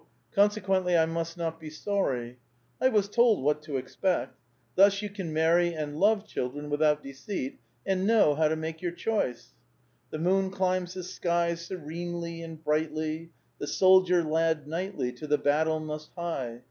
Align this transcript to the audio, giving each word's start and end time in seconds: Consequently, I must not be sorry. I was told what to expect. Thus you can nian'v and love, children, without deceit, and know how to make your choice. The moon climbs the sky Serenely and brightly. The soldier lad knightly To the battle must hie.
Consequently, 0.33 0.97
I 0.97 1.05
must 1.05 1.37
not 1.37 1.59
be 1.59 1.69
sorry. 1.69 2.39
I 2.81 2.89
was 2.89 3.07
told 3.07 3.43
what 3.43 3.61
to 3.61 3.77
expect. 3.77 4.35
Thus 4.73 5.03
you 5.03 5.11
can 5.11 5.31
nian'v 5.31 5.77
and 5.77 5.99
love, 5.99 6.25
children, 6.25 6.71
without 6.71 7.03
deceit, 7.03 7.59
and 7.85 8.07
know 8.07 8.33
how 8.33 8.47
to 8.47 8.55
make 8.55 8.81
your 8.81 8.93
choice. 8.93 9.51
The 10.09 10.17
moon 10.17 10.49
climbs 10.49 10.95
the 10.95 11.03
sky 11.03 11.53
Serenely 11.53 12.41
and 12.41 12.63
brightly. 12.63 13.29
The 13.59 13.67
soldier 13.67 14.23
lad 14.23 14.67
knightly 14.67 15.11
To 15.13 15.27
the 15.27 15.37
battle 15.37 15.79
must 15.79 16.09
hie. 16.17 16.59